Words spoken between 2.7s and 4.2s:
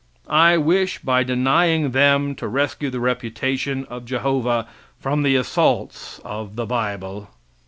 the reputation of